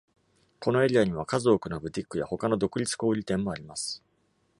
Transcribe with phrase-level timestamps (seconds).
[0.59, 4.01] このエリアには、数多くのブティックや他の独立小売店もあります。